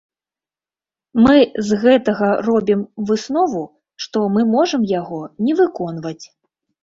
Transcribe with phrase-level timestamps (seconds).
[1.23, 1.35] Мы
[1.67, 3.61] з гэтага робім выснову,
[4.07, 6.25] што мы можам яго не выконваць.